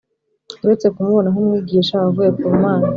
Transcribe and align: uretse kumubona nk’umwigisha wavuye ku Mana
uretse 0.63 0.87
kumubona 0.93 1.27
nk’umwigisha 1.33 1.93
wavuye 2.03 2.29
ku 2.37 2.47
Mana 2.63 2.85